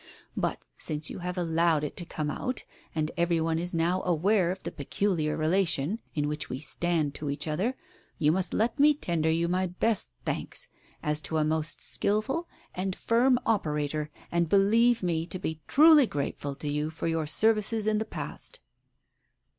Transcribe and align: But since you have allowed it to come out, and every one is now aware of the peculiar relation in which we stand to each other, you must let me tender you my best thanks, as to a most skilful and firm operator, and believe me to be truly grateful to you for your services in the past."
But 0.35 0.67
since 0.79 1.11
you 1.11 1.19
have 1.19 1.37
allowed 1.37 1.83
it 1.83 1.95
to 1.97 2.05
come 2.07 2.31
out, 2.31 2.63
and 2.95 3.11
every 3.17 3.39
one 3.39 3.59
is 3.59 3.71
now 3.71 4.01
aware 4.01 4.49
of 4.51 4.63
the 4.63 4.71
peculiar 4.71 5.37
relation 5.37 5.99
in 6.15 6.27
which 6.27 6.49
we 6.49 6.57
stand 6.59 7.13
to 7.13 7.29
each 7.29 7.47
other, 7.47 7.75
you 8.17 8.31
must 8.31 8.51
let 8.51 8.79
me 8.79 8.95
tender 8.95 9.29
you 9.29 9.47
my 9.47 9.67
best 9.67 10.09
thanks, 10.25 10.67
as 11.03 11.21
to 11.21 11.37
a 11.37 11.43
most 11.45 11.81
skilful 11.81 12.47
and 12.73 12.95
firm 12.95 13.37
operator, 13.45 14.09
and 14.31 14.49
believe 14.49 15.03
me 15.03 15.27
to 15.27 15.37
be 15.37 15.61
truly 15.67 16.07
grateful 16.07 16.55
to 16.55 16.67
you 16.67 16.89
for 16.89 17.05
your 17.05 17.27
services 17.27 17.85
in 17.85 17.99
the 17.99 18.03
past." 18.03 18.59